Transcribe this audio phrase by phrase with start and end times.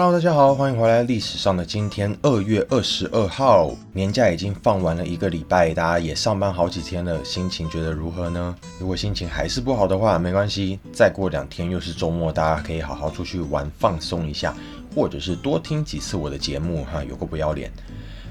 [0.00, 1.02] Hello，大家好，欢迎回来。
[1.02, 8.54] 历史上的今天，二月二十二号，年假已经放完了一个礼拜，大家也上班好几天了，心情觉得如何呢？
[8.78, 14.54] 如果心情还是不好的话，没关系，再过两天又是周末，大家可以好好出去玩，放松一下，
[14.94, 17.68] 或者是多听几次我的节目哈，有个不要脸。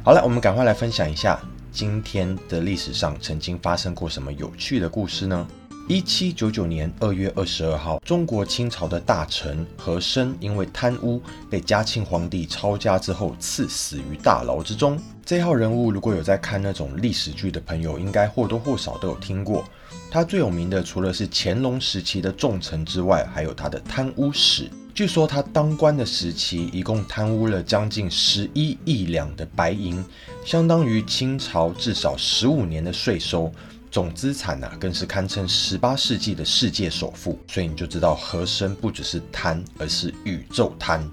[0.05, 1.37] 好了，我们赶快来分享一下
[1.73, 5.45] 今天的历史上曾经发生过什么有趣的故事呢？
[5.89, 14.99] 一七九九年二月二十二号，中国清朝的大臣和珅因为贪污被嘉庆皇帝抄家之后赐死于大牢之中。
[15.25, 19.63] 这号人物如果有在看那种历史剧的朋友，应该或多或少都有听过。
[20.11, 24.69] 他最有名的除了是乾隆时期的重臣之外，还有他的贪污史。
[24.93, 30.03] 据说他当官的时期，一共贪污了将近十一亿两的白银，
[30.43, 33.49] 相当于清朝至少十五年的税收。
[33.97, 41.03] 总资产呢，更是堪称十八世纪的世界首富，所以你就知道和珅不只是贪，而是宇宙贪。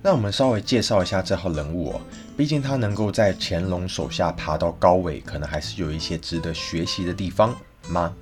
[0.00, 2.00] 那我们稍微介绍一下这号人物哦，
[2.36, 7.52] 毕竟他能够在乾隆手下爬到高位，可能还是有一些值得学习的地方
[7.88, 8.14] 吗？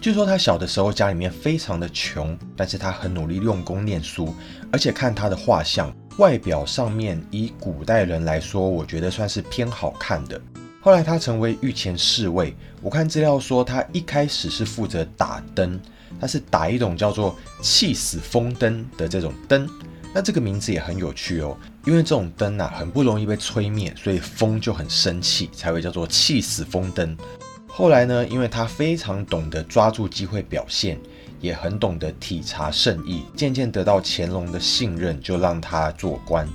[0.00, 4.34] 据说他小的时候家里面非常的穷，但是他很努力用功念书，
[4.72, 10.42] 而且看他的画像，外表上面以古代人来说，我觉得算是偏好看的。
[10.84, 15.80] 后来他成为御前侍卫，我看资料说他一开始是负责打灯，
[16.20, 19.66] 他是打一种叫做气死风灯的这种灯。
[20.12, 27.16] 那这个名字也很有趣哦，因为这种灯啊很不容易被吹灭，所以风就很生气，才会叫做气死风灯。
[27.66, 31.00] 后来呢，因为他非常懂得抓住机会表现，
[31.40, 36.46] 也很懂得体察圣意，渐渐得到乾隆的信任，就让他做官。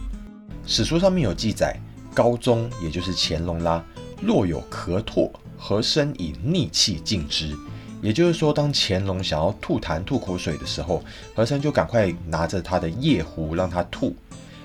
[0.67, 1.75] 史书上面有记载，
[2.13, 3.83] 高宗也就是乾隆啦。
[4.21, 7.55] 若有咳唾，和珅以逆气进之。
[8.01, 11.03] 也就是说，当乾隆想要吐痰、吐口水的时候，
[11.35, 14.15] 和珅就赶快拿着他的夜壶让他吐。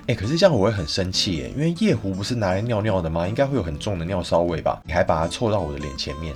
[0.06, 3.27] 哎，可是这样我会很生气耶，因为夜壶不是拿来尿尿的吗？
[3.27, 4.81] 应该会有很重的尿骚味吧？
[4.87, 6.34] 你还把它凑到我的脸前面。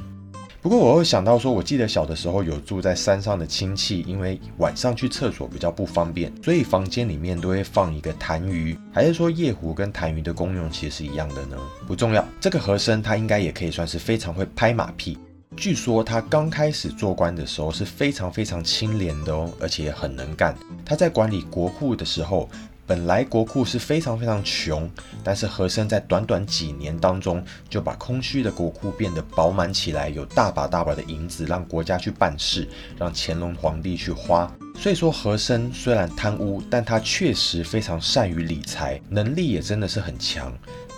[0.61, 8.77] 不过我会想到说，我记得小的时候有住在山上的亲戚，因为晚上去厕所比较不方便，所以房间里面都会放一个痰盂。
[8.93, 11.57] 还是说夜壶跟痰盂的功用其实是一样的呢？
[11.87, 12.25] 不重要。
[12.41, 15.17] 这个和珅他应该也可以算是非常会拍马屁。
[15.57, 20.57] 据说他刚开始做官的时候是非常非常清廉的哦，而且很能干。
[20.85, 22.49] 他在管理国库的时候。
[22.89, 24.91] 本来国库是非常非常穷，
[25.23, 32.67] 但是和珅在短短几年当中就把空虚的国库变得饱满起来，有大把大把的银子让国家去办事，
[32.97, 34.51] 让乾隆皇帝去花。
[34.79, 40.51] 所以说和珅虽然贪污，但他确实非常善于理财，能力也真的是很强。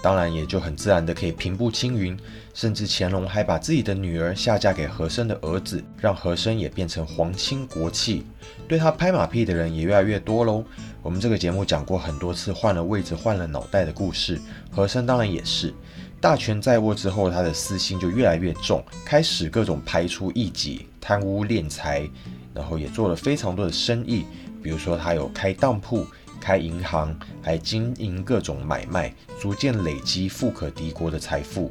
[0.02, 2.18] 当然也就很自然的可以平步青云，
[2.54, 8.24] 甚至乾隆还把自己的女儿下嫁给和珅的儿子，让和珅也变成皇亲国戚，
[8.66, 10.64] 对他拍马屁的人也越来越多喽。
[11.02, 14.40] 我们这个节目讲过很多次换了位置换了脑袋的故事，
[14.70, 15.72] 和珅当然也是
[16.20, 22.08] 大权在握之后，他的私心就越来越重，开始各种排除异己、贪污敛财，
[22.54, 24.24] 然后也做了非常多的生意，
[24.62, 26.06] 比如说他有开当铺。
[26.40, 31.70] 开银行，还经营各种买卖，逐渐累积富可敌国的财富。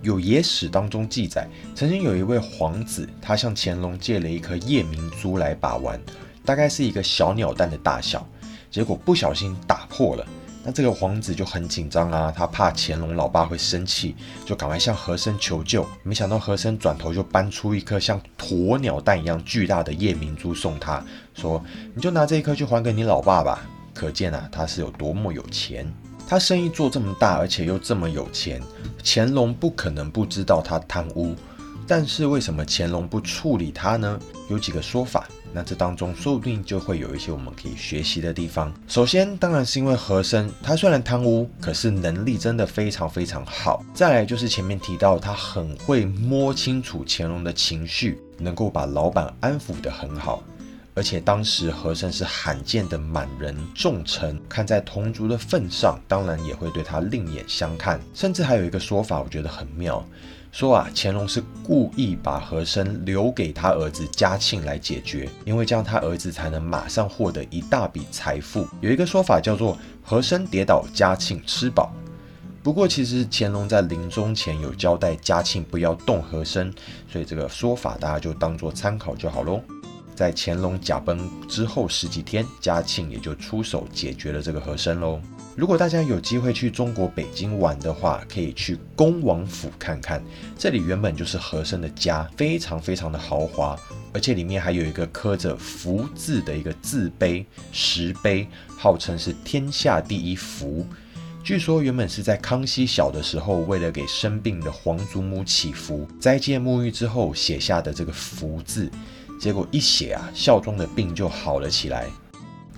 [0.00, 6.00] 有野史当中记载，曾经有一位皇子，他向乾隆借了一颗夜明珠来把玩，
[6.44, 8.26] 大概是一个小鸟蛋的大小，
[8.70, 10.24] 结果不小心打破了。
[10.64, 14.14] 那这个皇子就很紧张啊，他怕乾隆老爸会生气，
[14.44, 15.86] 就赶快向和珅求救。
[16.02, 21.02] 没想到和珅转头就搬出一颗像鸵鸟蛋一样巨大的夜明珠送他，
[21.34, 21.64] 说
[21.94, 23.66] ：“你就拿这一颗去还给你老爸吧。”
[23.98, 25.92] 可见啊，他是有多么有钱。
[26.28, 28.62] 他生意做这么大，而且又这么有钱，
[29.02, 31.34] 乾隆不可能不知道他贪污。
[31.84, 34.20] 但是为什么乾隆不处理他呢？
[34.48, 35.26] 有几个说法。
[35.52, 38.72] 那这当中说不定就会有一些我们可以学习的地方。
[38.86, 43.82] 首先，当然是因为和珅他虽然贪污，可是能力真的非常非常好。
[43.94, 50.42] 再来就是前面提到，他很会摸清楚乾隆的情绪，能够把老板安抚得很好。
[50.98, 58.00] 而且当时和珅是罕见的满人重臣，看在同族的份上，当然也会对他另眼相看。
[58.12, 60.04] 甚至还有一个说法，我觉得很妙，
[60.50, 68.66] 说啊，乾隆是故意把和珅留给他儿子嘉庆来解决，因为这样他儿子才能马上获得一大笔财富。
[68.80, 71.92] 有一个说法叫做和珅跌倒，嘉庆吃饱。
[72.60, 76.74] 不过其实乾隆在临终前有交代嘉庆不要动和珅，
[77.08, 79.62] 所以这个说法大家就当做参考就好喽。
[80.18, 85.20] 在乾隆驾崩之后十几天，嘉庆也就出手解决了这个和珅喽。
[85.54, 90.20] 如果大家有机会去中国北京玩的话，可以去恭王府看看。
[90.58, 93.78] 这里原本就是和珅的家，非常非常的豪华，
[94.12, 98.44] 而且里面还有一个刻着“福”字的一个字碑石碑，
[98.76, 100.84] 号称是天下第一福。
[101.44, 108.90] 据说原本是在康熙小的时候，为了给生病的皇祖母祈福，斋戒沐浴之后写下的这个“福”字，
[109.38, 112.06] 结果一写啊，孝庄的病就好了起来。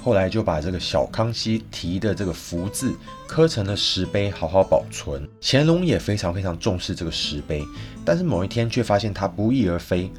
[0.02, 2.94] 后来就把这个小康熙题的这个福字
[3.26, 5.28] 刻成了石碑，好好保存。
[5.42, 7.62] 乾隆也非常非常重视这个石碑，
[8.02, 10.10] 但是某一天却发现它不翼而飞。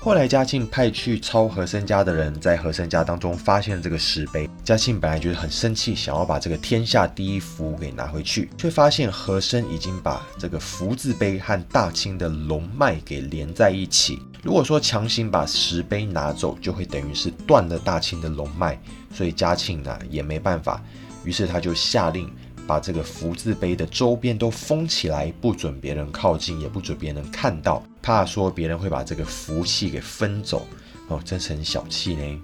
[0.00, 14.18] 后来嘉庆派去抄和珅家的人在和珅家当中发现了这个石碑，嘉庆本来觉得很生气，想要把这个天下第一福给拿回去，却发现和珅已经把这个福字碑和大清的龙脉给连在一起。
[14.42, 18.80] 如果说强行把石碑拿走，就会等于是断了大清的龙脉，
[19.12, 20.82] 所以嘉庆呢也没办法，
[21.24, 22.30] 于是他就下令
[22.66, 30.66] 把这个福字碑的周边都封起来，不准别人靠近，也不准别人看到，怕说别人会把这个福气给分走。
[31.08, 32.40] 哦，真是很小气呢。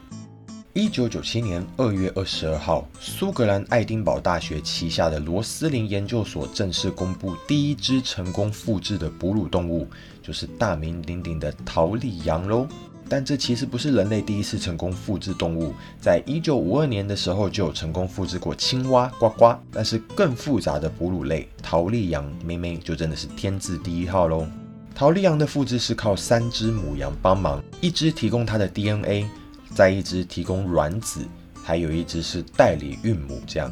[0.74, 9.88] 一九九七年二月二十二号，苏格兰爱丁堡大学旗下的罗斯林研究所正式公布第一只成功复制的哺乳动物，
[10.26, 12.66] 就是大名鼎鼎的桃利羊喽。
[13.08, 19.54] 但这其实不是人类第一次成功复制动物，在一九五二年的时候就有成功复制过青蛙呱呱。
[19.70, 24.44] 但是更复杂的哺乳类桃利羊妹妹就真的是天字第一号喽。
[24.92, 29.26] 桃利羊的复制是靠三只母羊帮忙，一只提供它的 DNA。
[29.74, 31.20] 再一只提供卵子，
[31.62, 33.38] 还有一只是代理孕母。
[33.46, 33.70] 这样，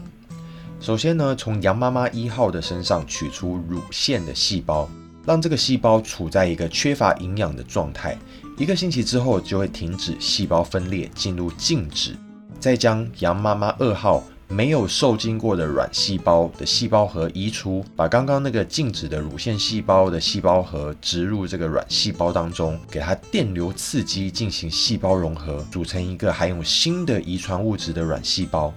[0.79, 4.87] 首先呢，从羊妈妈一号的身上取出乳腺的细胞，
[5.27, 8.17] 让这个细胞处在一个缺乏营养的状态。
[8.57, 12.17] 一个星期之后就会停止细胞分裂，进入静止。
[12.61, 14.23] 再将羊妈妈二号。
[14.47, 28.73] 没有受精过的卵细胞的细胞核移除，把刚刚那个静止的乳腺细胞的细胞核植入这个卵细胞当中，给它电流刺激进行细胞融合，组成一个含有新的遗传物质的卵细胞。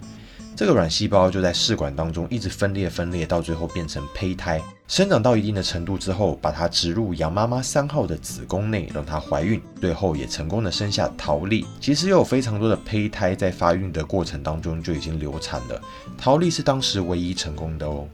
[0.56, 4.62] 这个卵细胞就在试管当中一直分裂分裂，到最后变成胚胎。
[4.88, 9.62] 生长到一定的程度之后，把它植入羊妈妈三号的子宫内，让它怀孕。
[9.82, 11.66] 最后也成功的生下桃莉。
[11.82, 15.82] 其实有非常多的胚胎在发育的过程当中就已经流产了。
[16.18, 18.08] 桃莉是当时唯一成功的哦。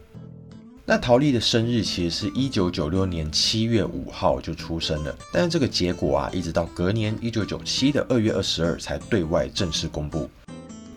[0.84, 10.28] 那桃莉的生日其实是一九九六年七月五号就出生了，但是这个结果啊，一直到隔年一九九七的二月二十二才对外正式公布。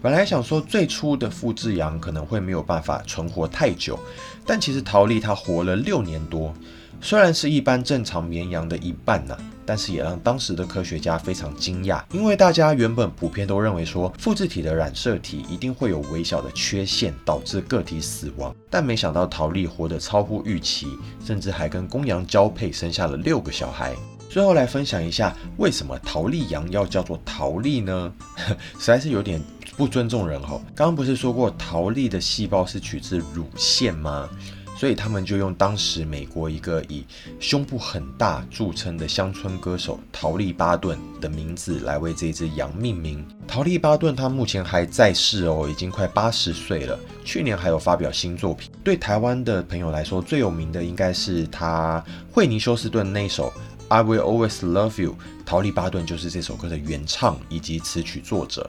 [0.06, 3.98] 本来想说最初的复制羊可能会没有办法存活太久，
[4.46, 6.54] 但其实陶丽它活了六年多，
[7.00, 20.86] 虽然是一般正常绵羊的一半呢，但是也让当时的科学家非常惊讶，因为大家原本普遍都认为说复制体的染色体一定会有微小的缺陷，导致个体死亡，但没想到陶丽活得超乎预期，
[21.24, 23.96] 甚至还跟公羊交配生下了六个小孩。
[24.28, 28.12] 最后来分享一下，为什么陶丽羊要叫做陶丽呢？
[28.78, 29.40] 实在是有点。
[29.76, 34.26] 不尊重人吼，刚刚不是说过陶丽的细胞是取自乳腺吗？
[34.74, 37.04] 所以他们就用当时美国一个以
[37.38, 43.22] 胸部很大著称的乡村歌手陶丽巴顿的名字来为这只羊命名。
[43.46, 46.98] 陶丽巴顿他目前还在世哦，已经快八十岁了。
[47.22, 48.70] 去年还有发表新作品。
[48.82, 52.02] 对台湾的朋友来说，最有名的应该是他
[52.32, 53.52] 惠尼休斯顿那首
[53.88, 55.14] I Will Always Love You。
[55.44, 58.68] 桃莉巴顿就是这首歌的原唱以及词曲作者。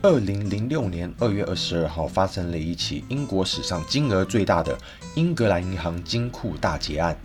[0.00, 4.76] 二零零六年二月二十二号，发生了一起英国史上金额最大的
[5.14, 7.16] 英格兰银行金库大劫案。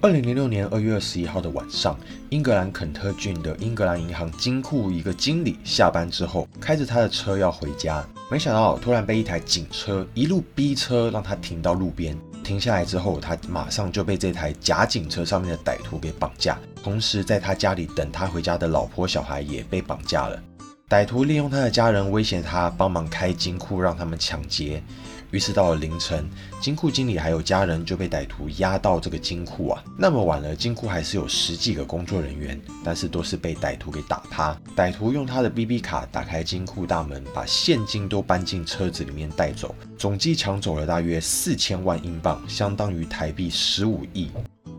[0.00, 1.96] 二零零六年二月二十一号的晚上，
[2.28, 12.18] 英格兰肯特郡的英格兰银行金库一个经理下班之后，开着他的车要回家，没想到突然被一台警车一路逼车，让他停到路边。
[12.42, 20.42] 停下来之后，他马上就被这台假警车上面的歹徒给绑架，同时在他家里等他回家的老婆小孩也被绑架了。
[20.88, 24.82] 歹徒利用他的家人威胁他帮忙开金库，让他们抢劫。
[25.32, 26.28] 于是到了凌晨，
[26.60, 29.82] 金库经理还有家人就被歹徒押到这个金库啊。
[29.98, 34.54] 那么晚了，金库还是有十几个工作人员，但是都是被歹徒给打趴。
[34.76, 44.30] 歹徒用他的 BB 卡打开金库大门，把现金都搬进车子里面带走，总计抢走了大约四千万英镑，相当于台币十五亿。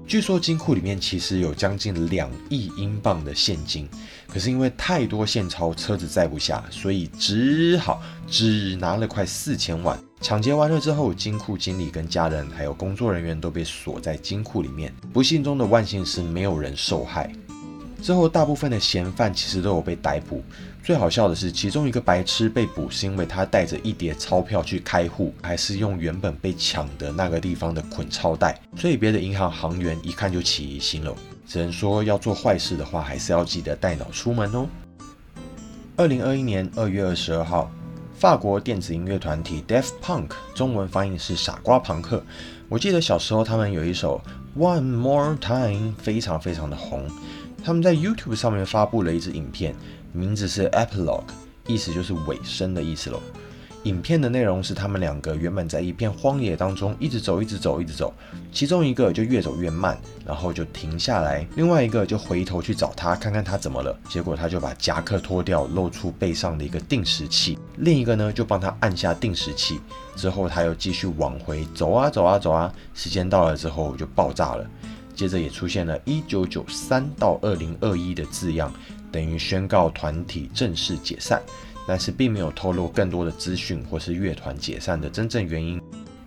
[0.05, 3.89] 据说金库里面其实有将近两亿英镑的现金，
[4.27, 9.97] 可是因为太多现钞，车子载不下，所以只好只拿了快四千万。
[10.23, 14.93] 抢劫完了之后，金库经理跟家人还有工作人员都被锁在金库里面。
[15.11, 17.29] 不幸中的万幸是没有人受害。
[18.01, 20.41] 之后大部分的嫌犯其实都有被逮捕。
[20.81, 31.13] 最好笑的是，其中一个白痴被捕是因为他带着一叠钞票去开户，还是用原本被抢的那个地方的捆钞袋，所以别的银行行员一看就起疑心了。
[31.45, 34.65] 只能说要做坏事的话，还是要记得带脑出门哦。
[35.97, 37.69] 二零二一年二月二十二号，
[38.23, 42.23] 法国电子音乐团体 Deaf Punk，中文翻译是傻瓜朋克。
[42.69, 44.21] 我记得小时候他们有一首
[44.57, 47.05] One More Time，非常非常的红。
[47.65, 49.75] 他们在 YouTube 上面发布了一支影片。
[50.13, 51.25] 名字是 Epilogue，
[51.67, 53.21] 意思就是尾声的意思喽。
[53.83, 58.13] 影片的内容是他们两个原本在一片荒野当中一直走，一直走，一直走，
[58.51, 63.93] 其中一个就越走越慢，然后就停下来，另外一个就回头去找他，看看他怎么了。
[64.07, 69.81] 结果他就把夹克脱掉，露出背上的一个定时器，另一个呢就帮他按下定时器，
[70.15, 74.65] 之后他又继续往回走啊走啊走啊，时间到了之后就爆炸了。
[75.13, 78.71] 接着也出现了一九九三到二零二一的字样。
[79.11, 81.39] 等于宣告团体正式解散，
[81.87, 85.81] 但是并没有透露更多的资讯或是乐团解散的真正原因。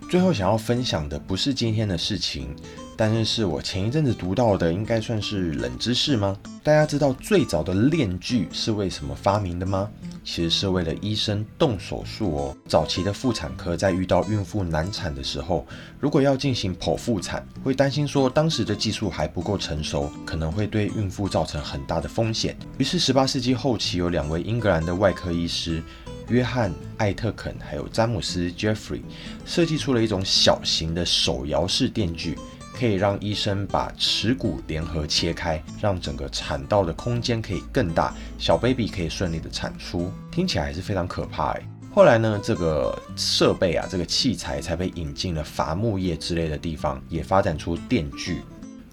[0.09, 2.55] 最后想要分享的不是今天的事情，
[2.95, 6.37] 但是是我前一阵子读到的，应该算是冷知识吗？
[6.63, 9.89] 大家知道最早的链锯是为什么发明的吗？
[10.23, 12.57] 其实是为了医生动手术哦。
[12.69, 15.67] 早期的妇产科在遇到孕妇难产的时候，
[15.99, 22.57] 如果要进行剖腹产，会担心说当时的技术还不够成熟，可能会对孕妇造成很大的风险。
[22.77, 25.83] 于是十八世纪后期有两位英格兰的外科医师，
[26.29, 29.01] 约翰·艾特肯还有詹姆斯 ·Jeffrey，
[29.45, 32.37] 设计出了一种小型的手摇式电锯。
[32.79, 40.11] 可以让医生把耻骨联合切开，让整个产道的空间可以更大，小 baby 可以顺利的产出。
[40.31, 41.69] 听起来还是非常可怕哎。
[41.91, 48.43] 后来呢，这个设备啊，这个器材才被引进了伐木业之类的地方，也发展出电锯。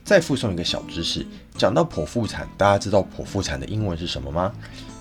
[0.02, 1.26] 再附送一个小知识，
[1.58, 4.50] 讲到剖腹产，大家知道剖腹产的英文是什么吗？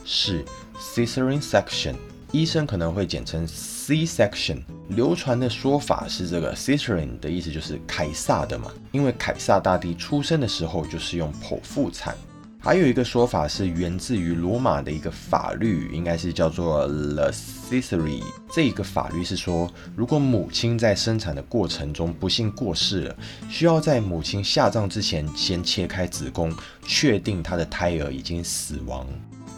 [0.04, 0.44] 是
[0.78, 1.96] cesarean section。
[2.34, 12.18] 医生可能会简称 C-section，流传的说法是这个 cesarean 的意思就是凯撒的嘛，因为凯撒大帝出生的时候就是用剖腹产。
[12.60, 17.30] 还有一个说法是源自于罗马的一个法律，应该是叫做 the
[17.70, 18.24] Caesarea。
[18.52, 23.16] 这个法律是说，如果母亲在生产的过程中不幸过世了，
[23.48, 26.52] 需要在母亲下葬之前先切开子宫，
[26.84, 29.06] 确定她的胎儿已经死亡。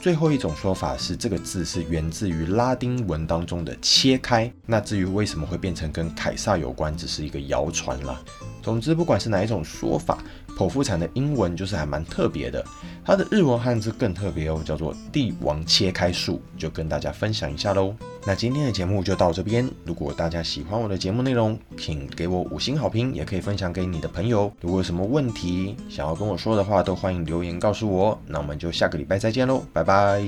[0.05, 4.53] 最后一种说法是，这个字是源自于拉丁文当中的“切开”。
[4.63, 8.23] 那至于为什么会变成跟凯撒有关，只是一个谣传了。
[8.65, 10.17] 总之，不管是哪一种说法。
[10.57, 12.63] 剖腹产的英文就是还蛮特别的，
[13.03, 17.93] 它的日文汉字更特别哦，叫做“帝王切开术”，就跟大家分享一下喽。
[18.25, 24.49] 那今天的节目就到这边，如果大家喜欢我的节目内容，请给我五星好评，也可以分享给你的朋友。
[24.61, 28.17] 如果有什么问题想要跟我说的话，都欢迎留言告诉我。
[28.25, 30.23] 那我们就下个礼拜再见喽，拜拜。